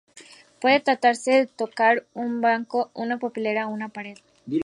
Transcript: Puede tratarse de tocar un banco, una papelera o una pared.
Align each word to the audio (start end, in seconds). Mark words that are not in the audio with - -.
Puede 0.59 0.79
tratarse 0.79 1.29
de 1.29 1.45
tocar 1.45 2.07
un 2.15 2.41
banco, 2.41 2.89
una 2.95 3.19
papelera 3.19 3.67
o 3.67 3.71
una 3.71 3.89
pared. 3.89 4.17